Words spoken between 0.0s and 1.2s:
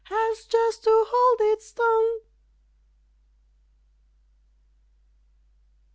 _Has just to